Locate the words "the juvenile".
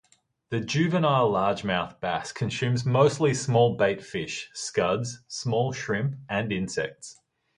0.49-1.29